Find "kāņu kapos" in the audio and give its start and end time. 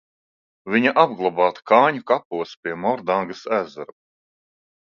1.73-2.57